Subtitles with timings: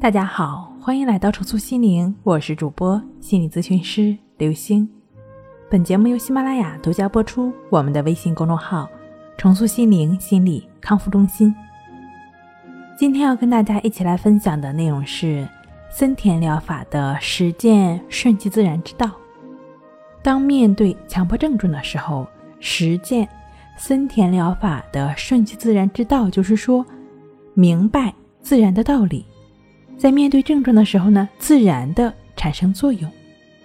[0.00, 4.88] 大家好，欢迎来到重塑心灵，我是主播心理咨询师刘星。
[5.68, 7.52] 本节目由喜马拉雅独家播出。
[7.68, 8.88] 我们的微信公众号
[9.36, 11.54] “重塑心灵心理康复中心”。
[12.96, 15.46] 今天要跟大家一起来分享的内容是
[15.90, 19.10] 森田疗法的实践顺其自然之道。
[20.22, 22.26] 当面对强迫症状的时候，
[22.58, 23.28] 实践
[23.76, 26.86] 森田疗法的顺其自然之道，就是说
[27.52, 29.26] 明白自然的道理。
[30.00, 33.10] 在面对症状的时候呢，自然的产生作用。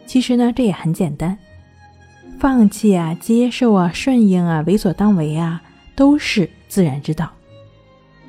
[0.05, 1.38] 其实呢，这也很简单，
[2.38, 5.61] 放弃啊、接受啊、顺应啊、为所当为啊，
[5.95, 7.31] 都是自然之道。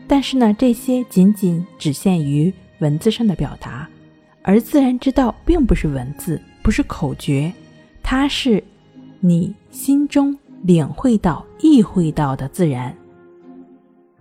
[0.06, 3.88] 但是呢，这些仅仅只限于文字上的表达，
[4.43, 7.52] 而自然之道并不是文字，不是口诀，
[8.04, 8.62] 它是
[9.18, 12.95] 你心中领会到、意会到的自然。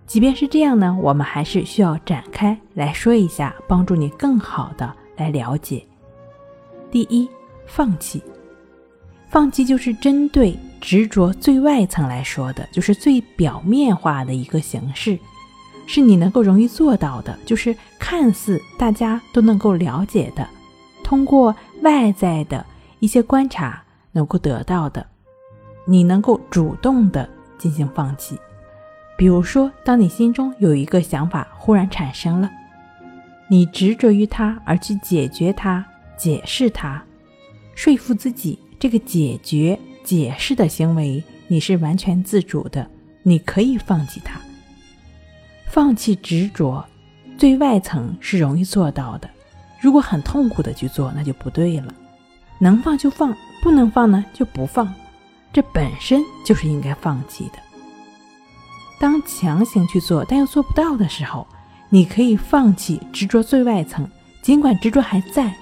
[0.06, 5.84] 即便是这样呢，我们还是需要展开来说一下，帮助你更好的来了解。
[6.90, 7.28] 第一，
[7.66, 8.22] 放弃，
[9.28, 15.18] 放弃就是针对执着最外层来说的，就是最表面化的一个形式，
[15.88, 20.48] 是你能够容易做到的，就是看似大家都能够了解的，
[21.02, 22.64] 通过外在的
[23.00, 25.04] 一些观察能够得到的，
[25.84, 28.38] 你能够主动的进行放弃。
[29.16, 32.50] 比如说，当你心中有一个想法忽然产生了，
[33.48, 35.84] 你执着于它而去解决它、
[36.16, 37.02] 解释它、
[37.74, 42.86] 说服自己，这个解决、解释的行为你是完全自主的，
[43.22, 44.38] 你可以放弃它。
[45.66, 46.84] 放弃执着，
[47.38, 49.30] 最外层是容易做到的，
[49.80, 51.94] 如果很痛苦的去做，那就不对了。
[52.58, 54.92] 能放就放，不能放呢就不放，
[55.52, 57.58] 这本身就是应该放弃的。
[58.98, 61.46] 当强行去做，但又做不到的时候，
[61.90, 64.08] 你可以放弃执着最外层，
[64.42, 65.54] 尽管执着还在，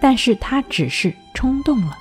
[0.00, 1.96] 但是它只是冲动了。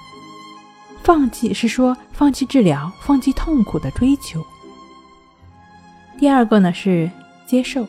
[1.03, 4.43] 放弃是说放弃治疗，放弃痛苦的追求。
[6.17, 7.09] 第二个呢是
[7.45, 7.85] 接受。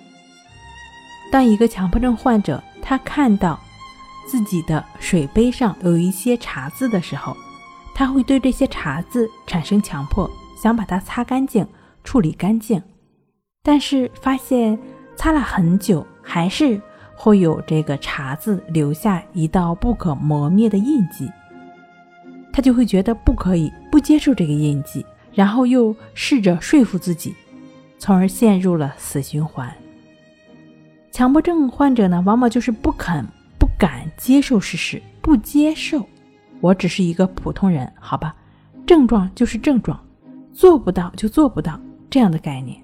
[1.30, 3.58] 当一个强迫症患者他看到
[4.28, 7.36] 自己的水杯上有一些茶渍的时候，
[7.94, 10.30] 他会对这些茶渍产生强迫，
[10.60, 11.66] 想把它擦干净。
[12.06, 12.80] 处理干净，
[13.64, 14.78] 但是发现
[15.16, 16.80] 擦了很久，还是
[17.16, 21.28] 会有这个茶渍留下一道不可磨灭的印记。
[22.52, 27.34] 他就会觉得不可以不接受这个印记，然后又试着说服自己，
[27.98, 29.70] 从而陷入了死循环。
[31.10, 33.26] 强迫症患者呢，往往就是不肯、
[33.58, 36.06] 不敢接受事实，不接受
[36.60, 38.34] 我只是一个普通人，好吧？
[38.86, 39.98] 症状就是症状，
[40.52, 41.80] 做不到就做不到。
[42.16, 42.74] 这样的概念，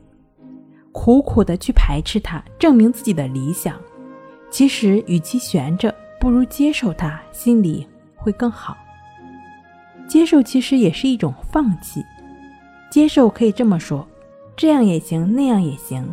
[0.92, 3.80] 苦苦的去排斥它，证明自己的理想，
[4.50, 8.76] 其实与其悬着，不如接受它，心里会更好。
[10.06, 12.04] 接受其实也是一种放弃，
[12.90, 14.06] 接受可以这么说，
[14.54, 16.06] 这样也行，那样也行，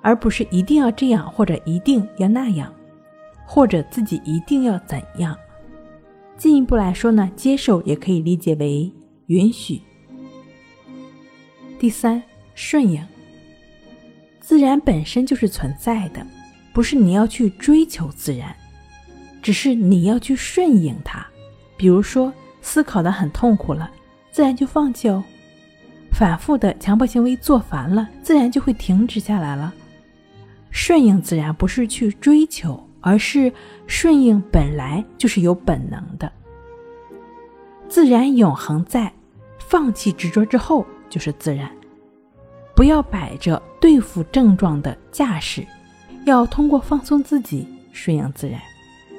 [0.00, 2.72] 而不是一定要这样，或者一定要那样，
[3.44, 5.36] 或者自己一定要怎样。
[6.36, 8.88] 进一步来说呢，接受也可以理解为
[9.26, 9.82] 允许。
[11.82, 12.22] 第三，
[12.54, 13.04] 顺应。
[14.38, 16.24] 自然本身就是存在的，
[16.72, 18.54] 不是你要去追求自然，
[19.42, 21.26] 只是你要去顺应它。
[21.76, 23.90] 比如说，思考的很痛苦了，
[24.30, 25.24] 自然就放弃哦；
[26.12, 29.74] 反复的强迫行为做烦了，自然就会停止下来了。
[30.70, 33.52] 顺应自然不是去追求，而是
[33.88, 36.30] 顺应本来就是有本能的。
[37.88, 39.12] 自然永恒在，
[39.58, 40.86] 放弃执着之后。
[41.12, 41.70] 就是自然，
[42.74, 45.62] 不要摆着对付症状的架势，
[46.24, 48.58] 要通过放松自己，顺应自然。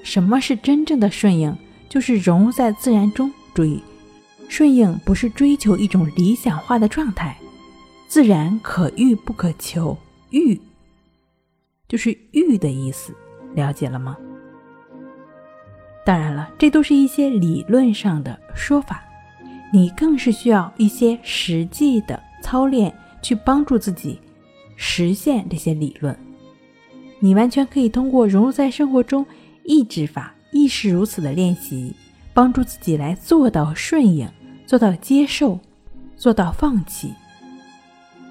[0.03, 1.55] 什么是真正的顺应？
[1.87, 3.31] 就是融入在自然中。
[3.53, 3.79] 注意，
[4.49, 7.37] 顺应不是追求一种理想化的状态，
[8.07, 9.95] 自然可遇不可求。
[10.31, 10.59] 遇
[11.87, 13.13] 就是遇的意思，
[13.53, 14.17] 了解了吗？
[16.03, 19.03] 当然了，这都是一些理论上的说法。
[19.73, 22.93] 你更是需要一些实际的操练，
[23.23, 24.19] 去帮助自己
[24.75, 26.15] 实现这些理论。
[27.19, 29.25] 你完全可以通过融入在生活中，
[29.63, 31.91] 意志法亦是如此的练习，
[32.35, 34.29] 帮助自己来做到顺应，
[34.67, 35.59] 做到接受，
[36.15, 37.11] 做到放弃。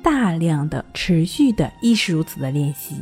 [0.01, 2.95] 大量的持续的亦是如此的练习，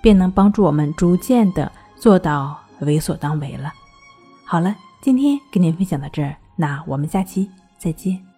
[0.00, 3.70] 便能帮助我们逐渐的做到为所当为了。
[4.46, 6.34] 好了，今天跟您分享到这儿。
[6.56, 8.31] 那我们下期再见。